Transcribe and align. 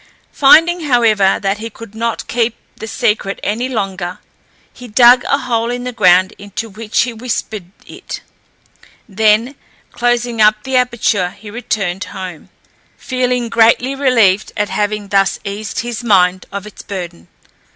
Finding, 0.33 0.85
however, 0.85 1.37
that 1.39 1.59
he 1.59 1.69
could 1.69 1.93
not 1.93 2.25
keep 2.25 2.55
the 2.77 2.87
secret 2.87 3.39
any 3.43 3.69
longer, 3.69 4.17
he 4.73 4.87
dug 4.87 5.23
a 5.25 5.37
hole 5.37 5.69
in 5.69 5.83
the 5.83 5.91
ground 5.91 6.33
into 6.39 6.69
which 6.69 7.01
he 7.01 7.13
whispered 7.13 7.65
it; 7.85 8.21
then 9.07 9.53
closing 9.91 10.41
up 10.41 10.63
the 10.63 10.75
aperture 10.75 11.29
he 11.29 11.51
returned 11.51 12.05
home, 12.05 12.49
feeling 12.97 13.47
greatly 13.47 13.93
relieved 13.93 14.51
at 14.57 14.69
having 14.69 15.09
thus 15.09 15.37
eased 15.43 15.81
his 15.81 16.03
mind 16.03 16.47
of 16.51 16.65
its 16.65 16.81
burden. 16.81 17.27